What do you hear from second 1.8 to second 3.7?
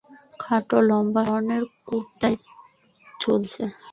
কুর্তাই চলছে।